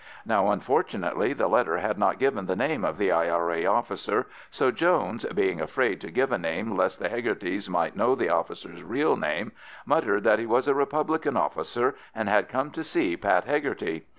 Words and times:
Now, 0.25 0.49
unfortunately, 0.49 1.33
the 1.33 1.47
letter 1.47 1.77
had 1.77 1.99
not 1.99 2.17
given 2.17 2.47
the 2.47 2.55
name 2.55 2.83
of 2.83 2.97
the 2.97 3.11
I.R.A. 3.11 3.67
officer, 3.67 4.25
so 4.49 4.71
Jones, 4.71 5.25
being 5.25 5.61
afraid 5.61 6.01
to 6.01 6.09
give 6.09 6.31
a 6.31 6.39
name 6.39 6.75
lest 6.75 6.97
the 6.97 7.07
Hegartys 7.07 7.69
might 7.69 7.95
know 7.95 8.15
the 8.15 8.29
officer's 8.29 8.81
real 8.81 9.15
name, 9.15 9.51
muttered 9.85 10.23
that 10.23 10.39
he 10.39 10.47
was 10.47 10.67
a 10.67 10.73
republican 10.73 11.37
officer, 11.37 11.93
and 12.15 12.27
had 12.29 12.49
come 12.49 12.71
to 12.71 12.83
see 12.83 13.15
Pat 13.15 13.43
Hegarty. 13.45 14.07